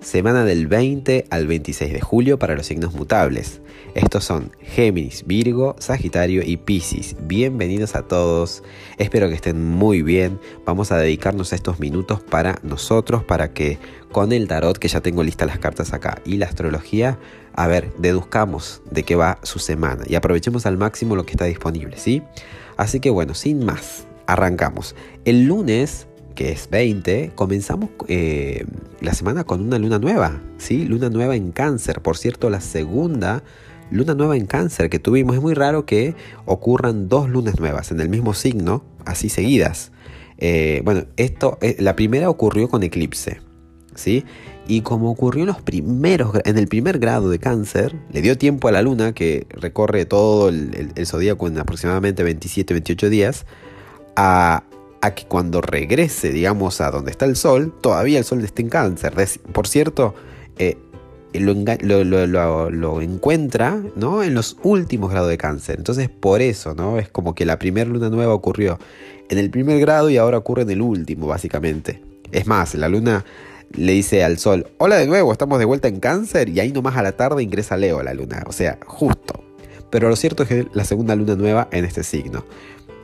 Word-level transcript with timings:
semana 0.00 0.44
del 0.44 0.66
20 0.66 1.26
al 1.30 1.46
26 1.46 1.92
de 1.92 2.00
julio 2.00 2.38
para 2.38 2.54
los 2.54 2.66
signos 2.66 2.94
mutables. 2.94 3.60
Estos 3.94 4.24
son 4.24 4.52
Géminis, 4.60 5.26
Virgo, 5.26 5.74
Sagitario 5.78 6.42
y 6.44 6.56
Piscis. 6.56 7.16
Bienvenidos 7.22 7.96
a 7.96 8.02
todos. 8.02 8.62
Espero 8.98 9.28
que 9.28 9.34
estén 9.34 9.64
muy 9.64 10.02
bien. 10.02 10.38
Vamos 10.64 10.92
a 10.92 10.98
dedicarnos 10.98 11.52
estos 11.52 11.80
minutos 11.80 12.20
para 12.20 12.58
nosotros, 12.62 13.24
para 13.24 13.52
que 13.52 13.78
con 14.12 14.32
el 14.32 14.46
tarot, 14.46 14.78
que 14.78 14.88
ya 14.88 15.00
tengo 15.00 15.22
listas 15.22 15.48
las 15.48 15.58
cartas 15.58 15.92
acá, 15.92 16.20
y 16.24 16.36
la 16.36 16.46
astrología, 16.46 17.18
a 17.54 17.66
ver, 17.66 17.92
deduzcamos 17.98 18.82
de 18.90 19.02
qué 19.02 19.16
va 19.16 19.38
su 19.42 19.58
semana 19.58 20.04
y 20.06 20.14
aprovechemos 20.14 20.64
al 20.66 20.78
máximo 20.78 21.16
lo 21.16 21.26
que 21.26 21.32
está 21.32 21.46
disponible, 21.46 21.96
¿sí? 21.98 22.22
Así 22.76 23.00
que 23.00 23.10
bueno, 23.10 23.34
sin 23.34 23.64
más, 23.64 24.06
arrancamos. 24.26 24.94
El 25.24 25.44
lunes 25.46 26.06
que 26.38 26.52
es 26.52 26.70
20, 26.70 27.32
comenzamos 27.34 27.90
eh, 28.06 28.64
la 29.00 29.12
semana 29.12 29.42
con 29.42 29.60
una 29.60 29.76
luna 29.76 29.98
nueva, 29.98 30.40
¿sí? 30.56 30.84
Luna 30.84 31.10
nueva 31.10 31.34
en 31.34 31.50
cáncer. 31.50 32.00
Por 32.00 32.16
cierto, 32.16 32.48
la 32.48 32.60
segunda 32.60 33.42
luna 33.90 34.14
nueva 34.14 34.36
en 34.36 34.46
cáncer 34.46 34.88
que 34.88 35.00
tuvimos. 35.00 35.34
Es 35.34 35.42
muy 35.42 35.54
raro 35.54 35.84
que 35.84 36.14
ocurran 36.44 37.08
dos 37.08 37.28
lunas 37.28 37.58
nuevas 37.58 37.90
en 37.90 37.98
el 37.98 38.08
mismo 38.08 38.34
signo, 38.34 38.84
así 39.04 39.30
seguidas. 39.30 39.90
Eh, 40.36 40.80
bueno, 40.84 41.06
esto, 41.16 41.58
eh, 41.60 41.74
la 41.80 41.96
primera 41.96 42.30
ocurrió 42.30 42.68
con 42.68 42.84
eclipse, 42.84 43.40
¿sí? 43.96 44.24
Y 44.68 44.82
como 44.82 45.10
ocurrió 45.10 45.42
en 45.42 45.48
los 45.48 45.60
primeros, 45.60 46.36
en 46.44 46.56
el 46.56 46.68
primer 46.68 47.00
grado 47.00 47.30
de 47.30 47.40
cáncer, 47.40 47.96
le 48.12 48.22
dio 48.22 48.38
tiempo 48.38 48.68
a 48.68 48.70
la 48.70 48.82
luna, 48.82 49.12
que 49.12 49.48
recorre 49.50 50.04
todo 50.04 50.50
el, 50.50 50.92
el 50.94 51.06
zodíaco 51.08 51.48
en 51.48 51.58
aproximadamente 51.58 52.24
27-28 52.24 53.08
días, 53.08 53.44
a, 54.14 54.62
a 55.00 55.14
que 55.14 55.24
cuando 55.24 55.60
regrese, 55.60 56.30
digamos, 56.30 56.80
a 56.80 56.90
donde 56.90 57.10
está 57.10 57.24
el 57.24 57.36
Sol, 57.36 57.72
todavía 57.80 58.18
el 58.18 58.24
Sol 58.24 58.42
esté 58.44 58.62
en 58.62 58.68
cáncer. 58.68 59.14
Por 59.52 59.68
cierto, 59.68 60.14
eh, 60.58 60.76
lo, 61.34 63.00
encuentra 63.00 63.82
¿no? 63.96 64.22
en 64.22 64.34
los 64.34 64.56
últimos 64.62 65.10
grados 65.10 65.28
de 65.28 65.38
cáncer. 65.38 65.76
Entonces, 65.78 66.08
por 66.08 66.42
eso, 66.42 66.74
¿no? 66.74 66.98
Es 66.98 67.08
como 67.08 67.34
que 67.34 67.44
la 67.44 67.58
primera 67.58 67.88
luna 67.88 68.08
nueva 68.08 68.34
ocurrió 68.34 68.78
en 69.28 69.38
el 69.38 69.50
primer 69.50 69.78
grado 69.80 70.10
y 70.10 70.16
ahora 70.16 70.38
ocurre 70.38 70.62
en 70.62 70.70
el 70.70 70.82
último, 70.82 71.26
básicamente. 71.26 72.02
Es 72.32 72.46
más, 72.46 72.74
la 72.74 72.88
luna 72.88 73.24
le 73.72 73.92
dice 73.92 74.24
al 74.24 74.38
Sol, 74.38 74.66
hola 74.78 74.96
de 74.96 75.06
nuevo, 75.06 75.32
estamos 75.32 75.58
de 75.58 75.64
vuelta 75.64 75.88
en 75.88 76.00
cáncer, 76.00 76.48
y 76.48 76.60
ahí 76.60 76.72
nomás 76.72 76.96
a 76.96 77.02
la 77.02 77.12
tarde 77.12 77.42
ingresa 77.42 77.76
Leo 77.76 78.02
la 78.02 78.14
luna. 78.14 78.42
O 78.46 78.52
sea, 78.52 78.78
justo. 78.86 79.44
Pero 79.90 80.08
lo 80.08 80.16
cierto 80.16 80.42
es 80.42 80.48
que 80.48 80.66
la 80.72 80.84
segunda 80.84 81.14
luna 81.16 81.34
nueva 81.34 81.68
en 81.70 81.84
este 81.84 82.02
signo. 82.02 82.44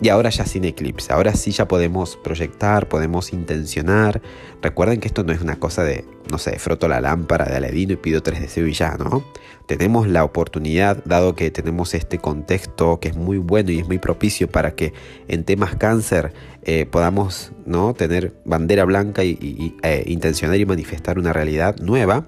Y 0.04 0.10
ahora 0.10 0.28
ya 0.28 0.44
sin 0.44 0.66
eclipse, 0.66 1.10
ahora 1.14 1.32
sí 1.32 1.50
ya 1.50 1.66
podemos 1.66 2.18
proyectar, 2.18 2.90
podemos 2.90 3.32
intencionar. 3.32 4.20
Recuerden 4.60 5.00
que 5.00 5.08
esto 5.08 5.24
no 5.24 5.32
es 5.32 5.40
una 5.40 5.56
cosa 5.56 5.82
de, 5.82 6.04
no 6.30 6.36
sé, 6.36 6.58
froto 6.58 6.88
la 6.88 7.00
lámpara 7.00 7.46
de 7.46 7.56
Aladino 7.56 7.94
y 7.94 7.96
pido 7.96 8.22
tres 8.22 8.38
deseos 8.42 8.68
y 8.68 8.74
ya, 8.74 8.98
¿no? 8.98 9.24
Tenemos 9.64 10.06
la 10.06 10.22
oportunidad, 10.22 11.02
dado 11.06 11.34
que 11.34 11.50
tenemos 11.50 11.94
este 11.94 12.18
contexto 12.18 13.00
que 13.00 13.08
es 13.08 13.16
muy 13.16 13.38
bueno 13.38 13.70
y 13.70 13.78
es 13.78 13.86
muy 13.86 13.96
propicio 13.96 14.46
para 14.46 14.74
que 14.74 14.92
en 15.26 15.44
temas 15.44 15.74
cáncer 15.76 16.34
eh, 16.64 16.84
podamos 16.84 17.52
¿no? 17.64 17.94
tener 17.94 18.34
bandera 18.44 18.84
blanca 18.84 19.24
y, 19.24 19.74
eh, 19.82 20.02
intencionar 20.04 20.58
y 20.60 20.66
manifestar 20.66 21.18
una 21.18 21.32
realidad 21.32 21.76
nueva. 21.80 22.26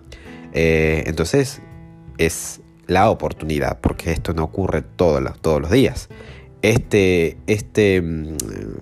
Eh, 0.55 1.05
entonces 1.05 1.61
es 2.17 2.63
la 2.87 3.11
oportunidad, 3.11 3.81
porque 3.83 4.13
esto 4.13 4.33
no 4.33 4.45
ocurre 4.45 4.81
todos 4.81 5.23
todos 5.43 5.61
los 5.61 5.71
días. 5.71 6.09
Este, 6.62 7.37
este, 7.47 8.01
mm, 8.01 8.37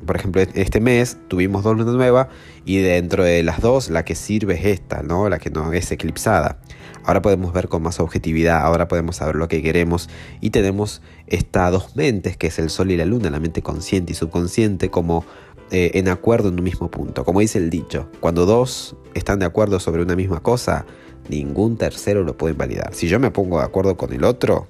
por 0.06 0.16
ejemplo, 0.16 0.42
este 0.42 0.80
mes 0.80 1.18
tuvimos 1.28 1.64
dos 1.64 1.76
lunas 1.76 1.94
nuevas 1.94 2.28
y 2.64 2.78
dentro 2.78 3.24
de 3.24 3.42
las 3.42 3.60
dos 3.60 3.90
la 3.90 4.04
que 4.04 4.14
sirve 4.14 4.54
es 4.54 4.64
esta, 4.66 5.02
¿no? 5.02 5.28
La 5.28 5.38
que 5.38 5.50
no 5.50 5.72
es 5.72 5.90
eclipsada. 5.90 6.60
Ahora 7.04 7.20
podemos 7.20 7.52
ver 7.52 7.68
con 7.68 7.82
más 7.82 8.00
objetividad, 8.00 8.62
ahora 8.62 8.88
podemos 8.88 9.16
saber 9.16 9.36
lo 9.36 9.48
que 9.48 9.62
queremos 9.62 10.08
y 10.40 10.50
tenemos 10.50 11.02
estas 11.26 11.70
dos 11.70 11.96
mentes, 11.96 12.36
que 12.36 12.46
es 12.46 12.58
el 12.58 12.70
sol 12.70 12.90
y 12.90 12.96
la 12.96 13.04
luna, 13.04 13.28
la 13.28 13.40
mente 13.40 13.60
consciente 13.60 14.12
y 14.12 14.14
subconsciente, 14.14 14.88
como 14.88 15.24
eh, 15.70 15.90
en 15.94 16.08
acuerdo 16.08 16.48
en 16.48 16.54
un 16.54 16.64
mismo 16.64 16.90
punto. 16.90 17.24
Como 17.24 17.40
dice 17.40 17.58
el 17.58 17.68
dicho, 17.68 18.08
cuando 18.20 18.46
dos 18.46 18.96
están 19.12 19.38
de 19.38 19.46
acuerdo 19.46 19.80
sobre 19.80 20.02
una 20.02 20.16
misma 20.16 20.40
cosa, 20.40 20.86
ningún 21.28 21.76
tercero 21.76 22.22
lo 22.22 22.36
puede 22.38 22.52
invalidar. 22.52 22.94
Si 22.94 23.08
yo 23.08 23.20
me 23.20 23.30
pongo 23.30 23.58
de 23.58 23.64
acuerdo 23.64 23.96
con 23.96 24.12
el 24.12 24.24
otro, 24.24 24.66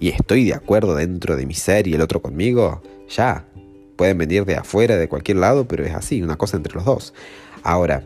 y 0.00 0.08
estoy 0.08 0.44
de 0.44 0.54
acuerdo 0.54 0.94
dentro 0.94 1.36
de 1.36 1.46
mi 1.46 1.54
ser 1.54 1.86
y 1.86 1.94
el 1.94 2.00
otro 2.00 2.20
conmigo, 2.22 2.82
ya. 3.08 3.46
Pueden 3.96 4.18
venir 4.18 4.44
de 4.44 4.56
afuera, 4.56 4.96
de 4.96 5.08
cualquier 5.08 5.38
lado, 5.38 5.68
pero 5.68 5.84
es 5.84 5.94
así, 5.94 6.20
una 6.20 6.36
cosa 6.36 6.56
entre 6.56 6.74
los 6.74 6.84
dos. 6.84 7.14
Ahora, 7.62 8.04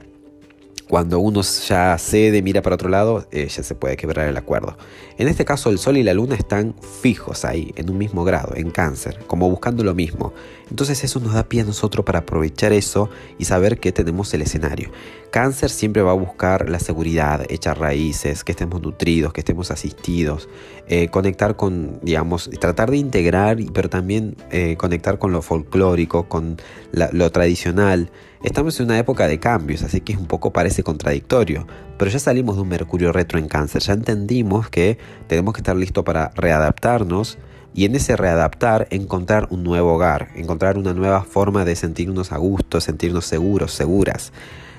cuando 0.88 1.20
uno 1.20 1.42
ya 1.42 1.96
cede, 1.98 2.42
mira 2.42 2.62
para 2.62 2.74
otro 2.74 2.88
lado, 2.88 3.26
eh, 3.30 3.48
ya 3.48 3.62
se 3.62 3.74
puede 3.74 3.96
quebrar 3.96 4.26
el 4.26 4.36
acuerdo. 4.36 4.76
En 5.18 5.28
este 5.28 5.44
caso, 5.44 5.68
el 5.68 5.78
Sol 5.78 5.98
y 5.98 6.02
la 6.02 6.14
Luna 6.14 6.34
están 6.34 6.74
fijos 7.02 7.44
ahí, 7.44 7.72
en 7.76 7.90
un 7.90 7.98
mismo 7.98 8.24
grado, 8.24 8.54
en 8.56 8.70
cáncer, 8.70 9.18
como 9.26 9.50
buscando 9.50 9.84
lo 9.84 9.94
mismo. 9.94 10.32
Entonces 10.70 11.04
eso 11.04 11.20
nos 11.20 11.34
da 11.34 11.44
pie 11.44 11.62
a 11.62 11.64
nosotros 11.64 12.06
para 12.06 12.20
aprovechar 12.20 12.72
eso 12.72 13.10
y 13.38 13.44
saber 13.44 13.78
que 13.80 13.92
tenemos 13.92 14.32
el 14.32 14.42
escenario. 14.42 14.90
Cáncer 15.30 15.70
siempre 15.70 16.02
va 16.02 16.12
a 16.12 16.14
buscar 16.14 16.70
la 16.70 16.78
seguridad, 16.78 17.44
echar 17.50 17.78
raíces, 17.78 18.44
que 18.44 18.52
estemos 18.52 18.80
nutridos, 18.80 19.32
que 19.32 19.40
estemos 19.40 19.70
asistidos, 19.70 20.48
eh, 20.86 21.08
conectar 21.08 21.56
con, 21.56 22.00
digamos, 22.02 22.48
tratar 22.60 22.90
de 22.90 22.96
integrar, 22.96 23.58
pero 23.74 23.90
también 23.90 24.36
eh, 24.50 24.76
conectar 24.78 25.18
con 25.18 25.32
lo 25.32 25.42
folclórico, 25.42 26.28
con 26.28 26.56
lo 26.92 27.30
tradicional. 27.30 28.10
Estamos 28.42 28.78
en 28.78 28.86
una 28.86 28.98
época 28.98 29.26
de 29.26 29.40
cambios, 29.40 29.82
así 29.82 30.00
que 30.00 30.12
es 30.12 30.18
un 30.18 30.26
poco 30.26 30.52
parece 30.52 30.77
contradictorio, 30.82 31.66
pero 31.98 32.10
ya 32.10 32.18
salimos 32.18 32.56
de 32.56 32.62
un 32.62 32.68
Mercurio 32.68 33.12
retro 33.12 33.38
en 33.38 33.48
cáncer, 33.48 33.82
ya 33.82 33.92
entendimos 33.92 34.70
que 34.70 34.98
tenemos 35.26 35.54
que 35.54 35.60
estar 35.60 35.76
listos 35.76 36.04
para 36.04 36.30
readaptarnos 36.34 37.38
y 37.74 37.84
en 37.84 37.94
ese 37.94 38.16
readaptar 38.16 38.88
encontrar 38.90 39.48
un 39.50 39.62
nuevo 39.62 39.94
hogar, 39.94 40.28
encontrar 40.34 40.78
una 40.78 40.94
nueva 40.94 41.22
forma 41.22 41.64
de 41.64 41.76
sentirnos 41.76 42.32
a 42.32 42.38
gusto, 42.38 42.80
sentirnos 42.80 43.24
seguros, 43.24 43.72
seguras. 43.72 44.32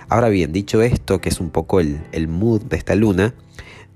Ahora 0.09 0.29
bien, 0.29 0.51
dicho 0.51 0.81
esto, 0.81 1.21
que 1.21 1.29
es 1.29 1.39
un 1.39 1.49
poco 1.49 1.79
el, 1.79 2.27
mood 2.27 2.63
de 2.63 2.77
esta 2.77 2.95
luna, 2.95 3.35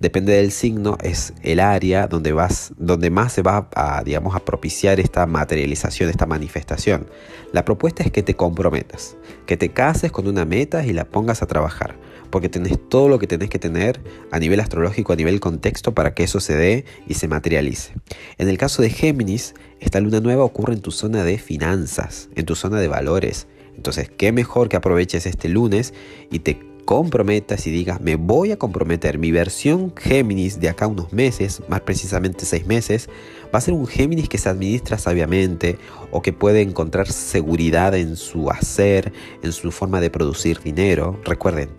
depende 0.03 0.33
del 0.33 0.51
signo, 0.51 0.97
es 1.01 1.33
el 1.43 1.61
área 1.61 2.07
donde, 2.07 2.33
más 2.33 3.33
se 3.33 3.41
va 3.41 3.69
a, 3.73 3.99
a 3.99 4.39
propiciar 4.45 4.99
esta 4.99 5.25
materialización, 5.25 6.09
esta 6.09 6.25
manifestación. 6.25 7.07
La 7.53 7.63
propuesta 7.63 8.03
es 8.03 8.11
que 8.11 8.21
te 8.21 8.35
comprometas, 8.35 9.15
que 9.45 9.55
te 9.55 9.69
cases 9.69 10.11
con 10.11 10.27
una 10.27 10.43
meta 10.43 10.85
y 10.85 10.91
la 10.91 11.05
pongas 11.05 11.41
a 11.41 11.45
trabajar, 11.45 11.95
porque 12.31 12.49
tenés 12.49 12.77
todo 12.89 13.07
lo 13.07 13.17
que 13.17 13.27
tenés 13.27 13.49
que 13.49 13.59
tener 13.59 14.01
a 14.29 14.39
nivel 14.39 14.59
astrológico, 14.59 15.13
a 15.13 15.15
nivel 15.15 15.39
contexto, 15.39 15.93
para 15.93 16.13
que 16.13 16.23
eso 16.23 16.41
se 16.41 16.57
dé 16.57 16.83
y 17.07 17.13
se 17.13 17.29
materialice. 17.29 17.93
En 18.37 18.49
el 18.49 18.57
caso 18.57 18.81
de 18.81 18.89
Géminis, 18.89 19.53
esta 19.79 20.01
luna 20.01 20.19
nueva 20.19 20.43
ocurre 20.43 20.73
en 20.73 20.81
tu 20.81 20.91
zona 20.91 21.23
de 21.23 21.37
finanzas, 21.37 22.27
en 22.35 22.45
tu 22.45 22.55
zona 22.55 22.81
de 22.81 22.89
valores, 22.89 23.47
entonces, 23.75 24.09
qué 24.15 24.31
mejor 24.31 24.69
que 24.69 24.77
aproveches 24.77 25.25
este 25.25 25.49
lunes 25.49 25.93
y 26.31 26.39
te 26.39 26.72
comprometas 26.85 27.65
y 27.67 27.71
digas, 27.71 28.01
me 28.01 28.15
voy 28.15 28.51
a 28.51 28.57
comprometer. 28.57 29.17
Mi 29.17 29.31
versión 29.31 29.93
Géminis 29.95 30.59
de 30.59 30.69
acá 30.69 30.87
unos 30.87 31.13
meses, 31.13 31.61
más 31.67 31.81
precisamente 31.81 32.45
seis 32.45 32.65
meses, 32.65 33.09
va 33.53 33.59
a 33.59 33.61
ser 33.61 33.73
un 33.73 33.87
Géminis 33.87 34.29
que 34.29 34.37
se 34.37 34.49
administra 34.49 34.97
sabiamente 34.97 35.77
o 36.11 36.21
que 36.21 36.33
puede 36.33 36.61
encontrar 36.61 37.11
seguridad 37.11 37.95
en 37.95 38.15
su 38.15 38.49
hacer, 38.49 39.13
en 39.41 39.51
su 39.51 39.71
forma 39.71 40.01
de 40.01 40.09
producir 40.09 40.59
dinero. 40.61 41.19
Recuerden, 41.23 41.69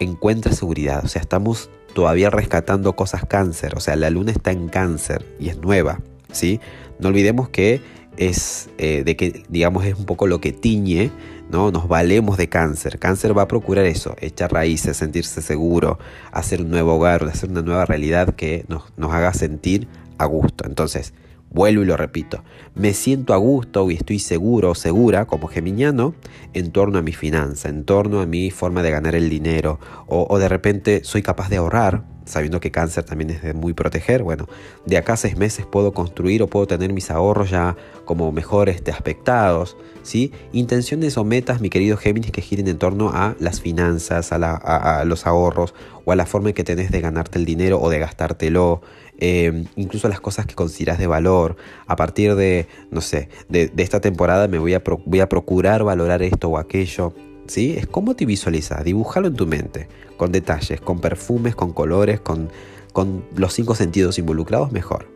encuentra 0.00 0.52
seguridad. 0.52 1.04
O 1.04 1.08
sea, 1.08 1.22
estamos 1.22 1.70
todavía 1.94 2.30
rescatando 2.30 2.94
cosas 2.94 3.24
cáncer. 3.26 3.76
O 3.76 3.80
sea, 3.80 3.96
la 3.96 4.10
luna 4.10 4.32
está 4.32 4.50
en 4.50 4.68
cáncer 4.68 5.24
y 5.38 5.48
es 5.48 5.58
nueva. 5.58 6.00
¿sí? 6.32 6.60
No 6.98 7.08
olvidemos 7.08 7.48
que 7.48 7.80
es 8.16 8.70
eh, 8.78 9.02
de 9.04 9.16
que, 9.16 9.44
digamos, 9.48 9.84
es 9.84 9.94
un 9.96 10.04
poco 10.04 10.26
lo 10.26 10.40
que 10.40 10.52
tiñe, 10.52 11.10
¿no? 11.50 11.70
Nos 11.70 11.88
valemos 11.88 12.36
de 12.36 12.48
cáncer. 12.48 12.98
Cáncer 12.98 13.36
va 13.36 13.42
a 13.42 13.48
procurar 13.48 13.84
eso, 13.84 14.16
echar 14.20 14.52
raíces, 14.52 14.96
sentirse 14.96 15.42
seguro, 15.42 15.98
hacer 16.30 16.62
un 16.62 16.70
nuevo 16.70 16.94
hogar, 16.94 17.24
hacer 17.24 17.50
una 17.50 17.62
nueva 17.62 17.84
realidad 17.84 18.34
que 18.34 18.64
nos, 18.68 18.84
nos 18.96 19.12
haga 19.12 19.32
sentir 19.32 19.88
a 20.18 20.26
gusto. 20.26 20.64
Entonces, 20.66 21.14
Vuelvo 21.52 21.82
y 21.82 21.86
lo 21.86 21.98
repito, 21.98 22.42
me 22.74 22.94
siento 22.94 23.34
a 23.34 23.36
gusto 23.36 23.90
y 23.90 23.94
estoy 23.94 24.18
seguro 24.18 24.70
o 24.70 24.74
segura 24.74 25.26
como 25.26 25.48
geminiano 25.48 26.14
en 26.54 26.72
torno 26.72 26.98
a 26.98 27.02
mi 27.02 27.12
finanza, 27.12 27.68
en 27.68 27.84
torno 27.84 28.20
a 28.20 28.26
mi 28.26 28.50
forma 28.50 28.82
de 28.82 28.90
ganar 28.90 29.14
el 29.14 29.28
dinero. 29.28 29.78
O, 30.06 30.38
de 30.38 30.48
repente 30.48 31.04
soy 31.04 31.20
capaz 31.20 31.50
de 31.50 31.58
ahorrar, 31.58 32.04
sabiendo 32.24 32.58
que 32.58 32.70
cáncer 32.70 33.04
también 33.04 33.28
es 33.28 33.42
de 33.42 33.52
muy 33.52 33.74
proteger, 33.74 34.22
bueno, 34.22 34.48
de 34.86 34.96
acá 34.96 35.12
a 35.12 35.16
seis 35.18 35.36
meses 35.36 35.66
puedo 35.66 35.92
construir 35.92 36.42
o 36.42 36.46
puedo 36.46 36.66
tener 36.66 36.90
mis 36.94 37.10
ahorros 37.10 37.50
ya 37.50 37.76
como 38.06 38.32
mejor 38.32 38.70
este, 38.70 38.90
aspectados, 38.90 39.76
¿sí? 40.02 40.32
Intenciones 40.54 41.18
o 41.18 41.24
metas, 41.24 41.60
mi 41.60 41.68
querido 41.68 41.98
Géminis, 41.98 42.30
que 42.30 42.40
giren 42.40 42.68
en 42.68 42.78
torno 42.78 43.10
a 43.10 43.36
las 43.40 43.60
finanzas, 43.60 44.32
a, 44.32 45.04
los 45.04 45.26
ahorros 45.26 45.74
o 46.06 46.12
a 46.12 46.16
la 46.16 46.24
forma 46.24 46.48
en 46.48 46.54
que 46.54 46.64
tenés 46.64 46.90
de 46.90 47.02
ganarte 47.02 47.38
el 47.38 47.44
dinero 47.44 47.78
o 47.78 47.90
de 47.90 47.98
gastártelo, 47.98 48.80
Em, 49.18 49.66
incluso 49.76 50.08
las 50.08 50.20
cosas 50.20 50.46
que 50.46 50.54
consideras 50.54 50.98
de 50.98 51.06
valor. 51.06 51.56
A 51.86 51.96
partir 51.96 52.34
de, 52.34 52.66
no 52.90 53.00
sé, 53.00 53.28
de, 53.48 53.70
esta 53.76 54.00
temporada 54.00 54.48
me 54.48 54.58
voy 54.58 54.74
a, 54.74 54.82
voy 55.06 55.20
a 55.20 55.28
procurar 55.28 55.84
valorar 55.84 56.22
esto 56.22 56.48
o 56.48 56.58
aquello. 56.58 57.12
¿sí? 57.46 57.74
Es 57.76 57.86
cómo 57.86 58.16
te 58.16 58.26
visualizas, 58.26 58.82
dibújalo 58.84 59.28
en 59.28 59.34
tu 59.34 59.46
mente, 59.46 59.88
con 60.16 60.32
detalles, 60.32 60.80
con 60.80 61.00
perfumes, 61.00 61.54
con 61.54 61.72
colores, 61.72 62.20
con, 62.20 62.48
con 62.92 63.24
los 63.36 63.52
cinco 63.52 63.74
sentidos 63.74 64.18
involucrados, 64.18 64.72
mejor. 64.72 65.06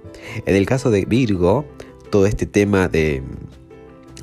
En 0.44 0.54
el 0.54 0.66
caso 0.66 0.90
de 0.90 1.04
Virgo, 1.04 1.64
todo 2.10 2.26
este 2.26 2.46
tema 2.46 2.88
de, 2.88 3.22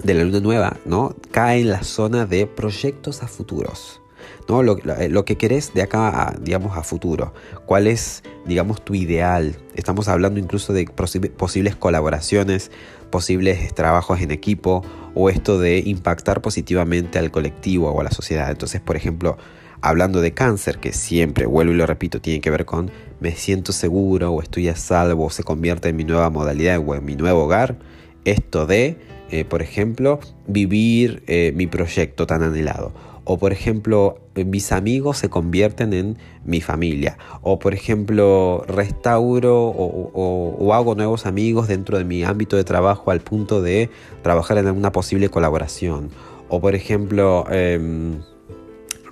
de 0.03 0.13
la 0.13 0.23
luna 0.23 0.39
nueva, 0.39 0.77
¿no? 0.85 1.15
Cae 1.31 1.61
en 1.61 1.69
la 1.69 1.83
zona 1.83 2.25
de 2.25 2.47
proyectos 2.47 3.23
a 3.23 3.27
futuros. 3.27 4.02
¿No? 4.47 4.63
Lo, 4.63 4.77
lo, 5.09 5.25
que 5.25 5.37
querés 5.37 5.73
de 5.73 5.81
acá, 5.81 6.27
a, 6.27 6.31
digamos, 6.39 6.77
a 6.77 6.83
futuro. 6.83 7.33
¿Cuál 7.65 7.87
es, 7.87 8.23
digamos, 8.45 8.83
tu 8.83 8.95
ideal? 8.95 9.55
Estamos 9.75 10.07
hablando 10.07 10.39
incluso 10.39 10.73
de 10.73 10.85
posibles 10.85 11.75
colaboraciones, 11.75 12.71
posibles 13.09 13.73
trabajos 13.73 14.21
en 14.21 14.31
equipo 14.31 14.83
o 15.15 15.29
esto 15.29 15.59
de 15.59 15.79
impactar 15.85 16.41
positivamente 16.41 17.19
al 17.19 17.31
colectivo 17.31 17.91
o 17.91 18.01
a 18.01 18.03
la 18.03 18.11
sociedad. 18.11 18.49
Entonces, 18.49 18.81
por 18.81 18.95
ejemplo, 18.95 19.37
hablando 19.81 20.21
de 20.21 20.33
cáncer, 20.33 20.79
que 20.79 20.93
siempre, 20.93 21.45
vuelvo 21.45 21.73
y 21.73 21.75
lo 21.75 21.85
repito, 21.85 22.21
tiene 22.21 22.41
que 22.41 22.49
ver 22.49 22.65
con 22.65 22.89
me 23.19 23.31
siento 23.35 23.71
seguro 23.71 24.31
o 24.31 24.41
estoy 24.41 24.67
a 24.69 24.75
salvo 24.75 25.25
o 25.25 25.29
se 25.29 25.43
convierte 25.43 25.89
en 25.89 25.95
mi 25.95 26.03
nueva 26.03 26.29
modalidad 26.29 26.81
o 26.85 26.95
en 26.95 27.05
mi 27.05 27.15
nuevo 27.15 27.43
hogar, 27.43 27.77
esto 28.25 28.65
de, 28.65 28.97
eh, 29.29 29.45
por 29.45 29.61
ejemplo, 29.61 30.19
vivir 30.47 31.23
eh, 31.27 31.51
mi 31.55 31.67
proyecto 31.67 32.25
tan 32.25 32.43
anhelado 32.43 32.93
o 33.25 33.37
por 33.37 33.53
ejemplo, 33.53 34.17
mis 34.35 34.71
amigos 34.71 35.17
se 35.17 35.29
convierten 35.29 35.93
en 35.93 36.17
mi 36.43 36.61
familia. 36.61 37.17
O 37.41 37.59
por 37.59 37.73
ejemplo, 37.73 38.63
restauro 38.67 39.67
o, 39.67 40.73
hago 40.73 40.95
nuevos 40.95 41.25
amigos 41.25 41.67
dentro 41.67 41.97
de 41.97 42.03
mi 42.03 42.23
ámbito 42.23 42.57
de 42.57 42.63
trabajo 42.63 43.11
al 43.11 43.21
punto 43.21 43.61
de 43.61 43.89
trabajar 44.21 44.57
en 44.57 44.67
alguna 44.67 44.91
posible 44.91 45.29
colaboración. 45.29 46.09
O 46.49 46.59
por 46.59 46.75
ejemplo, 46.75 47.45
em, 47.49 48.21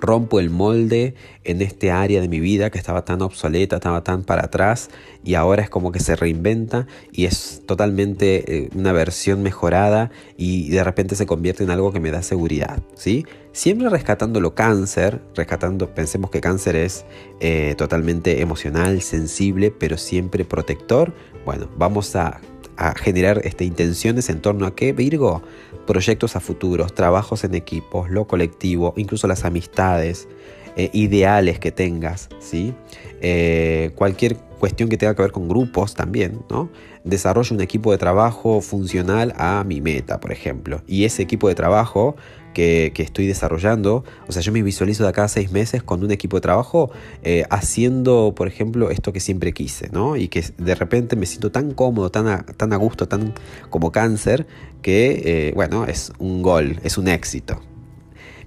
rompo 0.02 0.40
el 0.40 0.50
molde 0.50 1.14
en 1.44 1.62
este 1.62 1.90
área 1.90 2.20
de 2.20 2.28
mi 2.28 2.40
vida 2.40 2.70
que 2.70 2.78
estaba 2.78 3.04
tan 3.04 3.22
obsoleta, 3.22 3.76
estaba 3.76 4.04
tan 4.04 4.24
para 4.24 4.44
atrás 4.44 4.90
y 5.24 5.34
ahora 5.34 5.62
es 5.62 5.70
como 5.70 5.92
que 5.92 6.00
se 6.00 6.16
reinventa 6.16 6.86
y 7.12 7.24
es 7.24 7.62
totalmente 7.64 8.64
eh, 8.64 8.68
una 8.74 8.92
versión 8.92 9.42
mejorada 9.42 10.10
y 10.36 10.68
de 10.70 10.84
repente 10.84 11.14
se 11.14 11.24
convierte 11.24 11.64
en 11.64 11.70
algo 11.70 11.92
que 11.92 12.00
me 12.00 12.10
da 12.10 12.22
seguridad, 12.22 12.82
¿sí? 12.94 13.24
Siempre 13.52 13.88
rescatando 13.88 14.40
lo 14.40 14.54
cáncer, 14.54 15.20
rescatando, 15.34 15.94
pensemos 15.94 16.30
que 16.30 16.40
cáncer 16.40 16.74
es 16.74 17.04
eh, 17.40 17.74
totalmente 17.78 18.40
emocional, 18.40 19.02
sensible, 19.02 19.70
pero 19.70 19.98
siempre 19.98 20.44
protector. 20.44 21.14
Bueno, 21.44 21.68
vamos 21.76 22.16
a 22.16 22.40
a 22.76 22.94
generar 22.94 23.40
este, 23.44 23.64
intenciones 23.64 24.28
en 24.30 24.40
torno 24.40 24.66
a 24.66 24.74
qué, 24.74 24.92
Virgo, 24.92 25.42
proyectos 25.86 26.36
a 26.36 26.40
futuros, 26.40 26.94
trabajos 26.94 27.44
en 27.44 27.54
equipos, 27.54 28.10
lo 28.10 28.26
colectivo, 28.26 28.94
incluso 28.96 29.26
las 29.26 29.44
amistades, 29.44 30.28
eh, 30.76 30.88
ideales 30.94 31.58
que 31.58 31.70
tengas, 31.70 32.30
¿sí? 32.40 32.72
Eh, 33.20 33.90
cualquier 33.94 34.36
cuestión 34.62 34.88
que 34.88 34.96
tenga 34.96 35.16
que 35.16 35.22
ver 35.22 35.32
con 35.32 35.48
grupos 35.48 35.94
también, 35.94 36.44
¿no? 36.48 36.70
Desarrollo 37.02 37.52
un 37.52 37.60
equipo 37.60 37.90
de 37.90 37.98
trabajo 37.98 38.60
funcional 38.60 39.34
a 39.36 39.64
mi 39.64 39.80
meta, 39.80 40.20
por 40.20 40.30
ejemplo. 40.30 40.82
Y 40.86 41.02
ese 41.04 41.20
equipo 41.20 41.48
de 41.48 41.56
trabajo 41.56 42.14
que, 42.54 42.92
estoy 42.96 43.26
desarrollando. 43.26 44.04
O 44.28 44.30
sea, 44.30 44.40
yo 44.40 44.52
me 44.52 44.62
visualizo 44.62 45.02
de 45.02 45.08
acá 45.08 45.24
a 45.24 45.28
seis 45.28 45.50
meses 45.50 45.82
con 45.82 46.04
un 46.04 46.12
equipo 46.12 46.36
de 46.36 46.42
trabajo 46.42 46.92
eh, 47.24 47.44
haciendo, 47.50 48.34
por 48.36 48.46
ejemplo, 48.46 48.90
esto 48.90 49.12
que 49.12 49.18
siempre 49.18 49.52
quise, 49.52 49.88
¿no? 49.90 50.14
Y 50.14 50.28
que 50.28 50.44
de 50.56 50.76
repente 50.76 51.16
me 51.16 51.26
siento 51.26 51.50
tan 51.50 51.72
cómodo, 51.72 52.12
tan 52.12 52.28
a, 52.28 52.46
tan 52.46 52.72
a 52.72 52.76
gusto, 52.76 53.08
tan 53.08 53.34
como 53.68 53.90
cáncer, 53.90 54.46
que, 54.80 55.22
eh, 55.24 55.52
bueno, 55.56 55.86
es 55.86 56.12
un 56.20 56.40
gol, 56.40 56.78
es 56.84 56.98
un 56.98 57.08
éxito. 57.08 57.60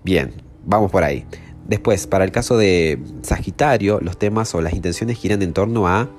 Bien, 0.06 0.32
vamos 0.64 0.92
por 0.92 1.04
ahí. 1.04 1.26
Después, 1.66 2.06
para 2.08 2.24
el 2.24 2.32
caso 2.32 2.58
de 2.58 3.00
Sagitario, 3.24 4.00
los 4.00 4.18
temas 4.18 4.54
o 4.54 4.62
las 4.62 4.74
intenciones 4.74 5.18
giran 5.18 5.42
en 5.42 5.54
torno 5.54 5.88
a 5.88 6.10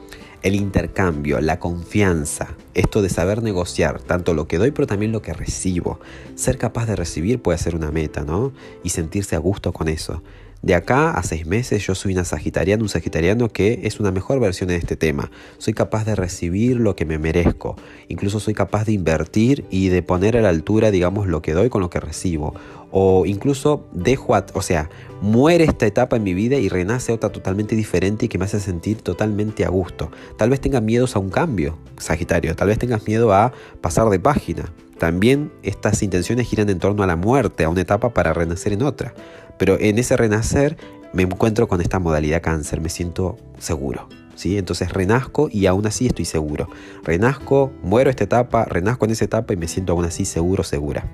el 0.42 0.54
intercambio, 0.54 1.40
la 1.40 1.58
confianza, 1.58 2.54
esto 2.74 3.02
de 3.02 3.08
saber 3.08 3.42
negociar, 3.42 4.00
tanto 4.00 4.34
lo 4.34 4.46
que 4.46 4.58
doy 4.58 4.70
pero 4.70 4.86
también 4.86 5.12
lo 5.12 5.22
que 5.22 5.32
recibo. 5.32 5.98
Ser 6.34 6.58
capaz 6.58 6.86
de 6.86 6.96
recibir 6.96 7.40
puede 7.40 7.58
ser 7.58 7.74
una 7.74 7.90
meta, 7.90 8.22
¿no? 8.24 8.52
Y 8.82 8.90
sentirse 8.90 9.34
a 9.34 9.38
gusto 9.38 9.72
con 9.72 9.88
eso. 9.88 10.22
De 10.66 10.74
acá 10.74 11.12
a 11.12 11.22
seis 11.22 11.46
meses 11.46 11.86
yo 11.86 11.94
soy 11.94 12.12
una 12.12 12.24
sagitariana, 12.24 12.82
un 12.82 12.88
sagitariano 12.88 13.48
que 13.48 13.82
es 13.84 14.00
una 14.00 14.10
mejor 14.10 14.40
versión 14.40 14.68
de 14.68 14.74
este 14.74 14.96
tema. 14.96 15.30
Soy 15.58 15.74
capaz 15.74 16.04
de 16.04 16.16
recibir 16.16 16.80
lo 16.80 16.96
que 16.96 17.04
me 17.04 17.18
merezco. 17.20 17.76
Incluso 18.08 18.40
soy 18.40 18.52
capaz 18.52 18.84
de 18.84 18.90
invertir 18.90 19.64
y 19.70 19.90
de 19.90 20.02
poner 20.02 20.36
a 20.36 20.40
la 20.40 20.48
altura, 20.48 20.90
digamos, 20.90 21.28
lo 21.28 21.40
que 21.40 21.52
doy 21.52 21.68
con 21.68 21.82
lo 21.82 21.88
que 21.88 22.00
recibo. 22.00 22.52
O 22.90 23.26
incluso 23.26 23.86
dejo, 23.92 24.34
o 24.54 24.60
sea, 24.60 24.90
muere 25.20 25.62
esta 25.62 25.86
etapa 25.86 26.16
en 26.16 26.24
mi 26.24 26.34
vida 26.34 26.56
y 26.56 26.68
renace 26.68 27.12
otra 27.12 27.30
totalmente 27.30 27.76
diferente 27.76 28.26
y 28.26 28.28
que 28.28 28.38
me 28.38 28.46
hace 28.46 28.58
sentir 28.58 29.02
totalmente 29.02 29.64
a 29.64 29.68
gusto. 29.68 30.10
Tal 30.36 30.50
vez 30.50 30.60
tengas 30.60 30.82
miedos 30.82 31.14
a 31.14 31.20
un 31.20 31.30
cambio, 31.30 31.78
Sagitario. 31.96 32.56
Tal 32.56 32.66
vez 32.66 32.80
tengas 32.80 33.06
miedo 33.06 33.32
a 33.32 33.52
pasar 33.80 34.08
de 34.10 34.18
página. 34.18 34.72
También 34.98 35.52
estas 35.62 36.02
intenciones 36.02 36.48
giran 36.48 36.70
en 36.70 36.78
torno 36.78 37.02
a 37.02 37.06
la 37.06 37.16
muerte, 37.16 37.64
a 37.64 37.68
una 37.68 37.82
etapa 37.82 38.14
para 38.14 38.32
renacer 38.32 38.72
en 38.72 38.82
otra. 38.82 39.14
Pero 39.58 39.78
en 39.78 39.98
ese 39.98 40.16
renacer 40.16 40.76
me 41.12 41.22
encuentro 41.22 41.68
con 41.68 41.80
esta 41.80 41.98
modalidad 41.98 42.42
cáncer, 42.42 42.80
me 42.80 42.88
siento 42.88 43.36
seguro. 43.58 44.08
¿sí? 44.34 44.58
Entonces 44.58 44.92
renazco 44.92 45.48
y 45.50 45.66
aún 45.66 45.86
así 45.86 46.06
estoy 46.06 46.24
seguro. 46.24 46.68
Renazco, 47.02 47.72
muero 47.82 48.10
esta 48.10 48.24
etapa, 48.24 48.64
renazco 48.64 49.04
en 49.06 49.12
esa 49.12 49.24
etapa 49.24 49.52
y 49.52 49.56
me 49.56 49.68
siento 49.68 49.92
aún 49.92 50.04
así 50.04 50.24
seguro, 50.24 50.62
segura. 50.62 51.04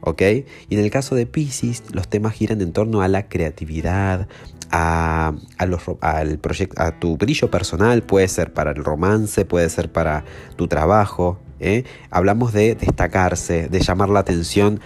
¿ok? 0.00 0.22
Y 0.68 0.74
en 0.74 0.80
el 0.80 0.90
caso 0.90 1.14
de 1.14 1.26
Pisces, 1.26 1.84
los 1.92 2.08
temas 2.08 2.34
giran 2.34 2.60
en 2.60 2.72
torno 2.72 3.02
a 3.02 3.08
la 3.08 3.28
creatividad, 3.28 4.28
a, 4.70 5.34
los, 5.66 5.82
al 6.00 6.38
proyecto, 6.38 6.80
a 6.80 6.98
tu 6.98 7.16
brillo 7.16 7.50
personal, 7.50 8.02
puede 8.02 8.28
ser 8.28 8.52
para 8.52 8.70
el 8.70 8.84
romance, 8.84 9.44
puede 9.44 9.68
ser 9.68 9.90
para 9.90 10.24
tu 10.56 10.68
trabajo. 10.68 11.40
¿Eh? 11.60 11.84
Hablamos 12.10 12.52
de 12.52 12.74
destacarse, 12.74 13.68
de 13.68 13.80
llamar 13.80 14.08
la 14.08 14.20
atención 14.20 14.80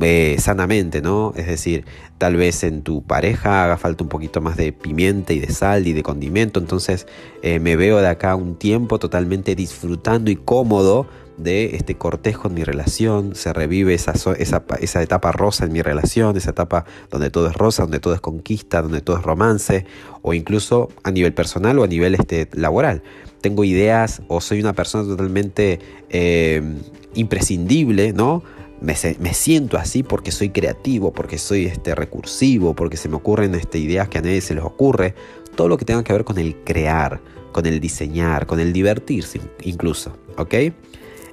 eh, 0.00 0.36
sanamente, 0.38 1.02
¿no? 1.02 1.34
Es 1.36 1.46
decir, 1.46 1.84
tal 2.18 2.36
vez 2.36 2.64
en 2.64 2.82
tu 2.82 3.02
pareja 3.02 3.64
haga 3.64 3.76
falta 3.76 4.02
un 4.02 4.08
poquito 4.08 4.40
más 4.40 4.56
de 4.56 4.72
pimienta 4.72 5.32
y 5.32 5.40
de 5.40 5.52
sal 5.52 5.86
y 5.86 5.92
de 5.92 6.02
condimento, 6.02 6.58
entonces 6.58 7.06
eh, 7.42 7.58
me 7.58 7.76
veo 7.76 8.00
de 8.00 8.08
acá 8.08 8.34
un 8.34 8.56
tiempo 8.56 8.98
totalmente 8.98 9.54
disfrutando 9.54 10.30
y 10.30 10.36
cómodo 10.36 11.06
de 11.36 11.76
este 11.76 11.96
cortejo 11.96 12.48
en 12.48 12.54
mi 12.54 12.64
relación, 12.64 13.34
se 13.34 13.52
revive 13.52 13.94
esa, 13.94 14.12
esa, 14.38 15.02
etapa 15.02 15.32
rosa 15.32 15.64
en 15.64 15.72
mi 15.72 15.82
relación, 15.82 16.36
esa 16.36 16.50
etapa 16.50 16.84
donde 17.10 17.30
todo 17.30 17.48
es 17.48 17.54
rosa, 17.54 17.82
donde 17.82 18.00
todo 18.00 18.14
es 18.14 18.20
conquista, 18.20 18.82
donde 18.82 19.00
todo 19.00 19.16
es 19.16 19.22
romance, 19.22 19.86
o 20.22 20.34
incluso 20.34 20.90
a 21.02 21.10
nivel 21.10 21.34
personal 21.34 21.78
o 21.78 21.84
a 21.84 21.86
nivel 21.86 22.14
este, 22.14 22.48
laboral. 22.52 23.02
Tengo 23.40 23.64
ideas 23.64 24.22
o 24.28 24.40
soy 24.40 24.60
una 24.60 24.72
persona 24.72 25.04
totalmente 25.04 25.80
eh, 26.08 26.62
imprescindible, 27.14 28.12
¿no? 28.12 28.42
Me, 28.80 28.94
siento 28.94 29.78
así 29.78 30.02
porque 30.02 30.30
soy 30.30 30.50
creativo, 30.50 31.12
porque 31.12 31.38
soy 31.38 31.66
este, 31.66 31.94
recursivo, 31.94 32.74
porque 32.74 32.98
se 32.98 33.08
me 33.08 33.16
ocurren 33.16 33.54
este, 33.54 33.78
ideas 33.78 34.08
que 34.08 34.18
a 34.18 34.20
nadie 34.20 34.40
se 34.40 34.54
les 34.54 34.62
ocurre. 34.62 35.14
Todo 35.56 35.68
lo 35.68 35.78
que 35.78 35.86
tenga 35.86 36.04
que 36.04 36.12
ver 36.12 36.24
con 36.24 36.38
el 36.38 36.56
crear, 36.64 37.20
con 37.52 37.64
el 37.64 37.80
diseñar, 37.80 38.46
con 38.46 38.60
el 38.60 38.72
divertirse 38.74 39.40
incluso. 39.62 40.16
¿Ok? 40.36 40.54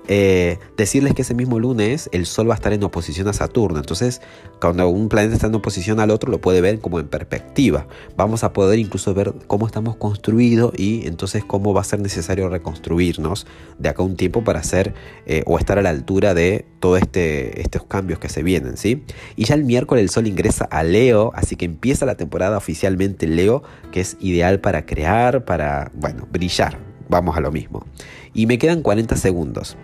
Eh, 0.08 0.58
decirles 0.78 1.14
que 1.14 1.22
ese 1.22 1.36
mismo 1.36 1.60
lunes 1.60 2.10
el 2.12 2.26
Sol 2.26 2.50
va 2.50 2.56
a 2.56 2.56
estar 2.56 2.74
en 2.74 2.84
oposición 2.84 3.28
a 3.28 3.34
Saturno. 3.34 3.80
Entonces, 3.80 4.22
cuando 4.60 4.90
un 4.90 5.10
planeta 5.10 5.36
está 5.36 5.48
en 5.48 5.56
oposición 5.56 6.00
al 6.00 6.10
otro, 6.10 6.32
lo 6.32 6.42
puede 6.42 6.60
ver 6.60 6.80
como 6.80 7.00
en 7.00 7.08
perspectiva. 7.08 7.88
Vamos 8.18 8.44
a 8.44 8.52
poder 8.52 8.80
incluso 8.80 9.14
ver 9.14 9.34
cómo 9.48 9.68
estamos 9.68 9.96
construidos 9.96 10.74
y 10.78 11.08
entonces 11.08 11.44
cómo 11.46 11.74
va 11.74 11.82
a 11.82 11.86
ser 11.86 12.00
necesario 12.00 12.50
reconstruirnos 12.50 13.46
de 13.78 13.90
acá 13.90 14.04
un 14.04 14.16
tiempo 14.16 14.44
para 14.44 14.60
hacer 14.60 14.94
eh, 15.28 15.44
o 15.46 15.60
estar 15.60 15.78
a 15.78 15.82
la 15.82 15.90
altura 15.90 16.34
de 16.34 16.66
todos 16.80 17.00
este, 17.00 17.62
estos 17.62 17.84
cambios 17.84 18.20
que 18.20 18.30
se 18.30 18.44
vienen. 18.44 18.78
¿sí? 18.78 19.04
Y 19.36 19.46
ya 19.46 19.56
el 19.56 19.64
miércoles 19.64 20.02
el 20.02 20.10
Sol 20.10 20.28
ingresa 20.28 20.66
a 20.66 20.84
Leo, 20.84 21.32
así 21.36 21.56
que 21.56 21.66
empieza 21.66 22.06
la 22.06 22.16
temporada 22.16 22.58
oficialmente 22.58 23.28
Leo, 23.28 23.64
que 23.92 24.02
es 24.02 24.18
ideal 24.20 24.60
para 24.60 24.86
crear, 24.86 25.46
para, 25.46 25.92
bueno, 25.94 26.28
brillar. 26.32 26.80
Vamos 27.08 27.38
a 27.38 27.42
lo 27.42 27.52
mismo. 27.52 27.86
Y 28.34 28.48
me 28.48 28.58
quedan 28.58 28.82
40 28.82 29.18
segundos. 29.18 29.78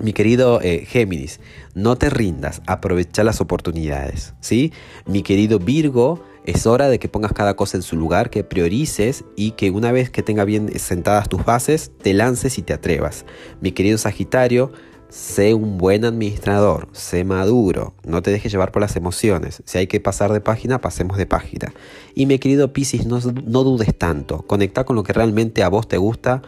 Mi 0.00 0.12
querido 0.12 0.60
eh, 0.62 0.84
Géminis, 0.86 1.40
no 1.74 1.96
te 1.96 2.10
rindas, 2.10 2.62
aprovecha 2.66 3.24
las 3.24 3.40
oportunidades, 3.40 4.34
¿sí? 4.40 4.72
Mi 5.06 5.22
querido 5.22 5.58
Virgo, 5.58 6.24
es 6.44 6.66
hora 6.66 6.88
de 6.88 6.98
que 6.98 7.08
pongas 7.08 7.32
cada 7.32 7.54
cosa 7.54 7.76
en 7.76 7.82
su 7.82 7.96
lugar, 7.96 8.30
que 8.30 8.42
priorices 8.42 9.24
y 9.36 9.52
que 9.52 9.70
una 9.70 9.92
vez 9.92 10.10
que 10.10 10.22
tenga 10.22 10.44
bien 10.44 10.76
sentadas 10.78 11.28
tus 11.28 11.44
bases, 11.44 11.92
te 12.02 12.14
lances 12.14 12.58
y 12.58 12.62
te 12.62 12.72
atrevas. 12.72 13.24
Mi 13.60 13.72
querido 13.72 13.96
Sagitario, 13.98 14.72
Sé 15.12 15.52
un 15.52 15.76
buen 15.76 16.06
administrador, 16.06 16.88
sé 16.92 17.22
maduro, 17.22 17.92
no 18.02 18.22
te 18.22 18.30
dejes 18.30 18.50
llevar 18.50 18.72
por 18.72 18.80
las 18.80 18.96
emociones. 18.96 19.62
Si 19.66 19.76
hay 19.76 19.86
que 19.86 20.00
pasar 20.00 20.32
de 20.32 20.40
página, 20.40 20.80
pasemos 20.80 21.18
de 21.18 21.26
página. 21.26 21.74
Y 22.14 22.24
mi 22.24 22.38
querido 22.38 22.72
Piscis, 22.72 23.04
no, 23.04 23.20
dudes 23.20 23.94
tanto. 23.94 24.40
Conecta 24.46 24.84
con 24.84 24.96
lo 24.96 25.02
que 25.02 25.12
realmente 25.12 25.62
a 25.62 25.68
vos 25.68 25.86
te 25.86 25.98
gusta, 25.98 26.40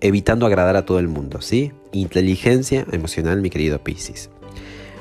evitando 0.00 0.46
agradar 0.46 0.76
a 0.76 0.86
todo 0.86 1.00
el 1.00 1.08
mundo, 1.08 1.40
¿sí? 1.40 1.72
Inteligencia 1.90 2.86
emocional, 2.92 3.42
mi 3.42 3.50
querido 3.50 3.82
Piscis. 3.82 4.30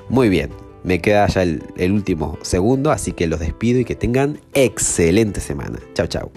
Muy 0.10 0.29
bien, 0.29 0.50
me 0.84 0.98
queda 0.98 1.27
ya 1.27 1.43
el, 1.43 1.62
el 1.77 1.91
último 1.91 2.39
segundo, 2.41 2.89
así 2.89 3.12
que 3.12 3.27
los 3.27 3.39
despido 3.39 3.79
y 3.79 3.86
que 3.86 3.93
tengan 3.93 4.41
excelente 4.55 5.39
semana. 5.39 5.77
Chao, 5.93 6.08
chao. 6.08 6.32